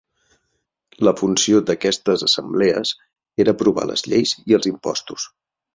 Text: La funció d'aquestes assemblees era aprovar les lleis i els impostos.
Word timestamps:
La 1.07 1.13
funció 1.19 1.61
d'aquestes 1.67 2.25
assemblees 2.31 2.97
era 3.45 3.57
aprovar 3.59 3.87
les 3.93 4.09
lleis 4.11 4.37
i 4.53 4.61
els 4.61 4.73
impostos. 4.77 5.33